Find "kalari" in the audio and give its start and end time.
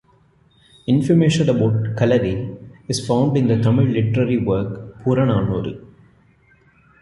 1.95-2.33